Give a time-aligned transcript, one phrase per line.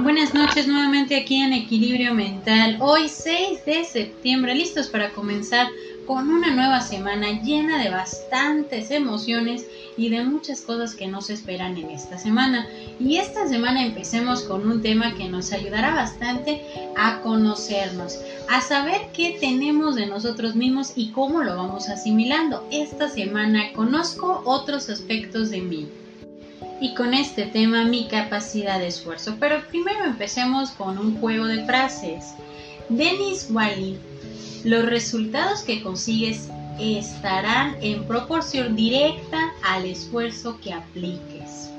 [0.00, 2.78] Buenas noches nuevamente aquí en Equilibrio Mental.
[2.80, 5.66] Hoy 6 de septiembre, listos para comenzar
[6.06, 9.66] con una nueva semana llena de bastantes emociones
[9.96, 12.68] y de muchas cosas que nos esperan en esta semana.
[13.00, 16.62] Y esta semana empecemos con un tema que nos ayudará bastante
[16.96, 22.64] a conocernos, a saber qué tenemos de nosotros mismos y cómo lo vamos asimilando.
[22.70, 25.88] Esta semana conozco otros aspectos de mí
[26.80, 29.36] y con este tema mi capacidad de esfuerzo.
[29.40, 32.34] Pero primero empecemos con un juego de frases.
[32.88, 33.98] Dennis Wally,
[34.64, 41.70] los resultados que consigues estarán en proporción directa al esfuerzo que apliques.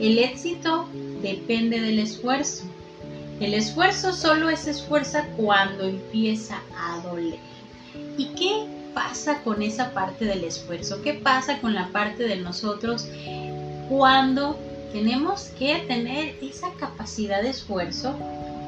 [0.00, 0.88] El éxito
[1.22, 2.64] depende del esfuerzo.
[3.40, 7.38] El esfuerzo solo es esfuerzo cuando empieza a doler.
[8.16, 11.02] ¿Y qué pasa con esa parte del esfuerzo?
[11.02, 13.08] ¿Qué pasa con la parte de nosotros
[13.88, 14.58] cuando
[14.92, 18.14] tenemos que tener esa capacidad de esfuerzo,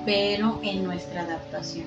[0.05, 1.86] pero en nuestra adaptación.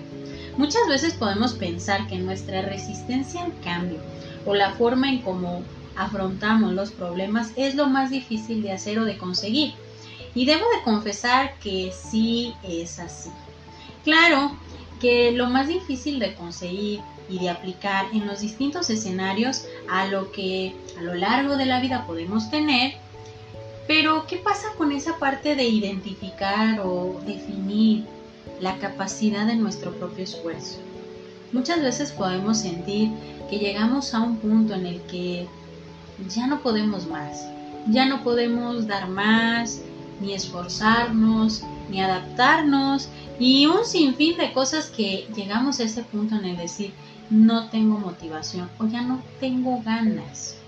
[0.58, 3.99] Muchas veces podemos pensar que nuestra resistencia al cambio
[4.45, 5.63] o la forma en cómo
[5.95, 9.73] afrontamos los problemas es lo más difícil de hacer o de conseguir.
[10.36, 13.30] Y debo de confesar que sí es así.
[14.03, 14.58] Claro
[14.99, 20.31] que lo más difícil de conseguir y de aplicar en los distintos escenarios a lo
[20.31, 22.95] que a lo largo de la vida podemos tener
[23.89, 28.05] pero, ¿qué pasa con esa parte de identificar o definir
[28.61, 30.77] la capacidad de nuestro propio esfuerzo?
[31.53, 33.09] Muchas veces podemos sentir
[33.49, 35.47] que llegamos a un punto en el que
[36.27, 37.47] ya no podemos más,
[37.87, 39.81] ya no podemos dar más,
[40.21, 43.09] ni esforzarnos, ni adaptarnos,
[43.39, 46.93] y un sinfín de cosas que llegamos a ese punto en el decir,
[47.31, 50.58] no tengo motivación o ya no tengo ganas.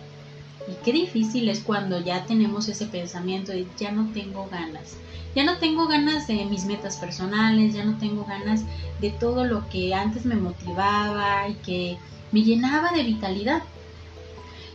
[0.68, 4.98] Y qué difícil es cuando ya tenemos ese pensamiento de ya no tengo ganas.
[5.36, 8.64] Ya no tengo ganas de mis metas personales, ya no tengo ganas
[9.00, 11.98] de todo lo que antes me motivaba y que
[12.32, 13.64] me llenaba de vitalidad.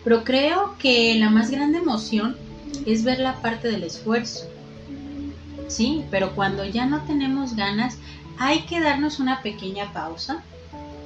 [0.02, 2.36] Pero creo que la más grande emoción
[2.86, 4.46] es ver la parte del esfuerzo.
[5.68, 7.98] Sí, pero cuando ya no tenemos ganas,
[8.38, 10.44] hay que darnos una pequeña pausa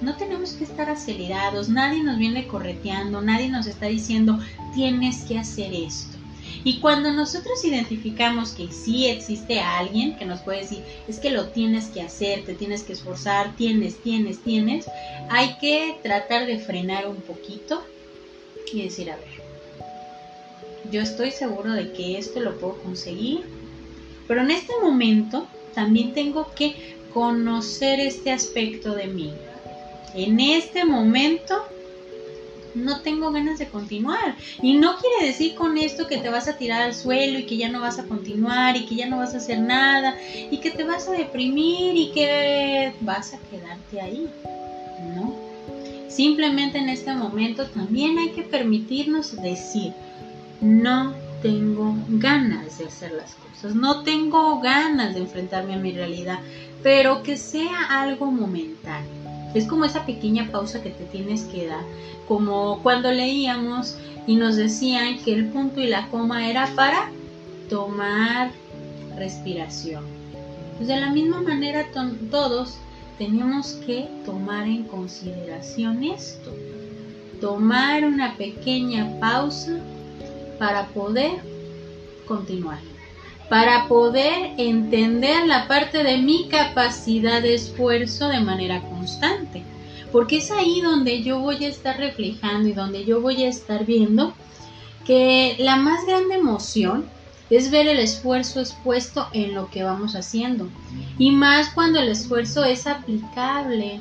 [0.00, 4.38] no tenemos que estar acelerados, nadie nos viene correteando, nadie nos está diciendo
[4.74, 6.16] tienes que hacer esto.
[6.62, 11.48] Y cuando nosotros identificamos que sí existe alguien que nos puede decir, es que lo
[11.48, 14.86] tienes que hacer, te tienes que esforzar, tienes, tienes, tienes,
[15.30, 17.82] hay que tratar de frenar un poquito
[18.72, 19.40] y decir, a ver,
[20.90, 23.42] yo estoy seguro de que esto lo puedo conseguir,
[24.28, 29.32] pero en este momento también tengo que conocer este aspecto de mí
[30.14, 31.64] en este momento
[32.74, 34.36] no tengo ganas de continuar.
[34.62, 37.56] Y no quiere decir con esto que te vas a tirar al suelo y que
[37.56, 40.16] ya no vas a continuar y que ya no vas a hacer nada
[40.50, 44.28] y que te vas a deprimir y que vas a quedarte ahí.
[45.14, 45.34] No.
[46.08, 49.92] Simplemente en este momento también hay que permitirnos decir,
[50.60, 56.40] no tengo ganas de hacer las cosas, no tengo ganas de enfrentarme a mi realidad,
[56.82, 59.19] pero que sea algo momentáneo
[59.54, 61.84] es como esa pequeña pausa que te tienes que dar,
[62.28, 63.96] como cuando leíamos
[64.26, 67.10] y nos decían que el punto y la coma era para
[67.68, 68.52] tomar
[69.16, 70.04] respiración.
[70.76, 71.86] Pues de la misma manera
[72.30, 72.78] todos
[73.18, 76.54] tenemos que tomar en consideración esto,
[77.40, 79.78] tomar una pequeña pausa
[80.58, 81.40] para poder
[82.26, 82.89] continuar
[83.50, 89.64] para poder entender la parte de mi capacidad de esfuerzo de manera constante.
[90.12, 93.84] Porque es ahí donde yo voy a estar reflejando y donde yo voy a estar
[93.84, 94.34] viendo
[95.04, 97.06] que la más grande emoción
[97.50, 100.68] es ver el esfuerzo expuesto en lo que vamos haciendo.
[101.18, 103.98] Y más cuando el esfuerzo es aplicable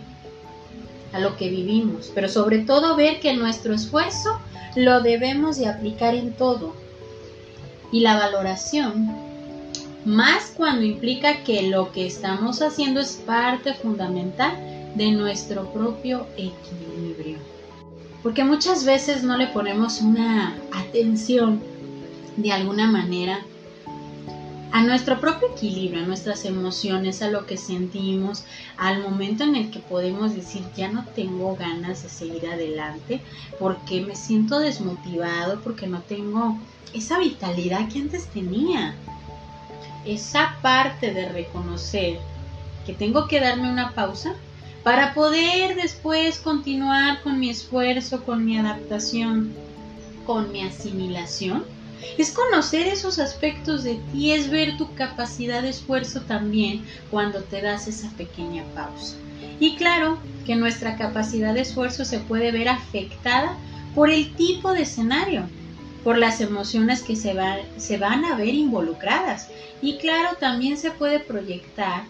[1.12, 2.12] a lo que vivimos.
[2.14, 4.40] Pero sobre todo ver que nuestro esfuerzo
[4.76, 6.76] lo debemos de aplicar en todo.
[7.91, 9.28] Y la valoración
[10.05, 14.53] más cuando implica que lo que estamos haciendo es parte fundamental
[14.96, 17.37] de nuestro propio equilibrio.
[18.23, 21.61] Porque muchas veces no le ponemos una atención
[22.37, 23.40] de alguna manera
[24.72, 28.43] a nuestro propio equilibrio, a nuestras emociones, a lo que sentimos,
[28.78, 33.22] al momento en el que podemos decir ya no tengo ganas de seguir adelante
[33.57, 36.57] porque me siento desmotivado, porque no tengo
[36.93, 38.96] esa vitalidad que antes tenía
[40.05, 42.19] esa parte de reconocer
[42.85, 44.34] que tengo que darme una pausa
[44.84, 49.53] para poder después continuar con mi esfuerzo, con mi adaptación,
[50.25, 51.63] con mi asimilación,
[52.17, 57.61] Es conocer esos aspectos de ti, es ver tu capacidad de esfuerzo también cuando te
[57.61, 59.16] das esa pequeña pausa.
[59.59, 63.57] Y claro que nuestra capacidad de esfuerzo se puede ver afectada
[63.93, 65.49] por el tipo de escenario,
[66.03, 67.35] por las emociones que se,
[67.78, 69.47] se van a ver involucradas.
[69.81, 72.03] Y claro, también se puede proyectar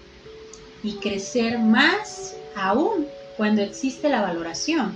[0.84, 3.08] y crecer más aún
[3.38, 4.96] cuando existe la valoración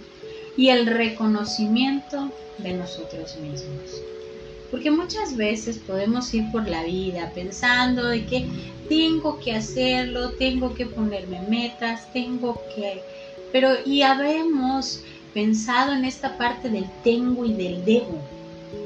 [0.56, 4.02] y el reconocimiento de nosotros mismos.
[4.72, 8.48] Porque muchas veces podemos ir por la vida pensando de que
[8.90, 13.02] tengo que hacerlo, tengo que ponerme metas, tengo que...
[13.52, 15.02] Pero y habemos
[15.34, 18.33] pensado en esta parte del tengo y del debo.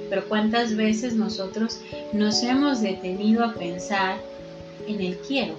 [0.10, 1.82] Pero cuántas veces nosotros
[2.14, 4.18] nos hemos detenido a pensar
[4.88, 5.56] en el quiero.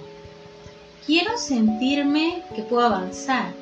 [1.05, 3.53] Quiero sentirme que puedo avanzar.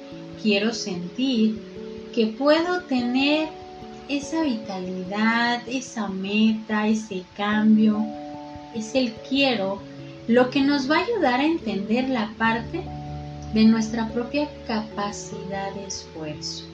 [0.41, 1.59] Quiero sentir
[2.13, 3.49] que puedo tener
[4.09, 8.05] esa vitalidad, esa meta, ese cambio,
[8.73, 9.81] es el quiero,
[10.27, 12.83] lo que nos va a ayudar a entender la parte
[13.53, 16.65] de nuestra propia capacidad de esfuerzo.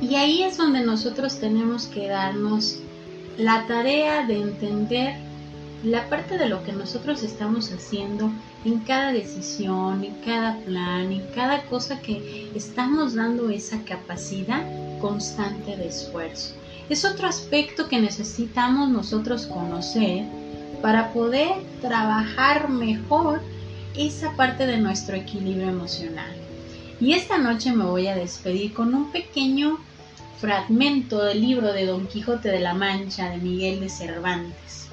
[0.00, 2.78] Y ahí es donde nosotros tenemos que darnos
[3.38, 5.14] la tarea de entender
[5.82, 8.30] la parte de lo que nosotros estamos haciendo
[8.64, 14.64] en cada decisión, en cada plan, en cada cosa que estamos dando esa capacidad
[15.00, 16.54] constante de esfuerzo.
[16.88, 20.24] Es otro aspecto que necesitamos nosotros conocer
[20.82, 23.40] para poder trabajar mejor
[23.96, 26.34] esa parte de nuestro equilibrio emocional.
[27.00, 29.78] Y esta noche me voy a despedir con un pequeño
[30.40, 34.88] fragmento del libro de Don Quijote de la Mancha de Miguel de Cervantes.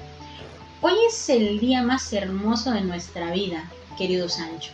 [0.80, 4.72] Hoy es el día más hermoso de nuestra vida, querido Sancho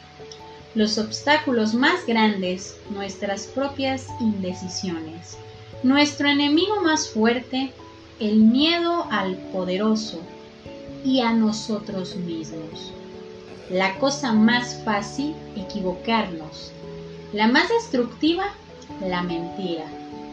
[0.74, 5.36] los obstáculos más grandes, nuestras propias indecisiones.
[5.82, 7.72] Nuestro enemigo más fuerte,
[8.20, 10.20] el miedo al poderoso
[11.04, 12.92] y a nosotros mismos.
[13.68, 16.72] La cosa más fácil, equivocarnos.
[17.32, 18.44] La más destructiva,
[19.00, 19.86] la mentira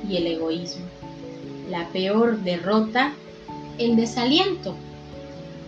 [0.07, 0.85] y el egoísmo.
[1.69, 3.13] La peor derrota,
[3.77, 4.75] el desaliento.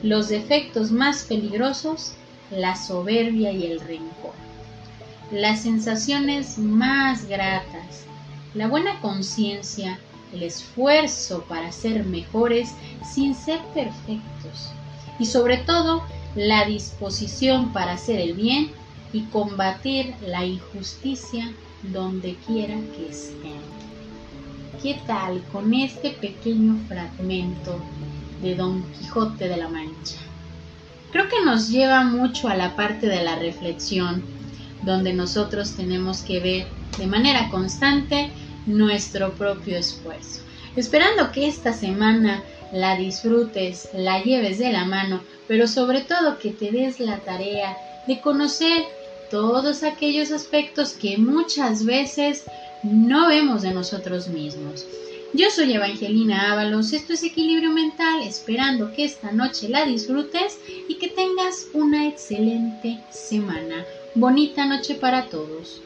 [0.03, 2.13] Los defectos más peligrosos,
[2.51, 4.33] la soberbia y el rencor
[5.31, 8.05] las sensaciones más gratas,
[8.55, 9.99] la buena conciencia,
[10.33, 12.71] el esfuerzo para ser mejores
[13.03, 14.69] sin ser perfectos
[15.19, 16.03] y sobre todo
[16.35, 18.71] la disposición para hacer el bien
[19.13, 21.51] y combatir la injusticia
[21.83, 23.88] donde quiera que estén.
[24.81, 27.81] ¿Qué tal con este pequeño fragmento
[28.41, 30.15] de Don Quijote de la Mancha?
[31.11, 34.23] Creo que nos lleva mucho a la parte de la reflexión
[34.83, 36.67] donde nosotros tenemos que ver
[36.97, 38.29] de manera constante
[38.67, 40.43] nuestro propio esfuerzo.
[40.77, 42.41] Esperando que esta semana
[42.71, 47.75] la disfrutes, la lleves de la mano, pero sobre todo que te des la tarea
[48.07, 48.83] de conocer
[49.29, 52.45] todos aquellos aspectos que muchas veces
[52.83, 54.85] no vemos de nosotros mismos.
[55.33, 60.95] Yo soy Evangelina Ábalos, esto es Equilibrio Mental, esperando que esta noche la disfrutes y
[60.95, 63.85] que tengas una excelente semana.
[64.15, 65.81] Bonita noche para todos.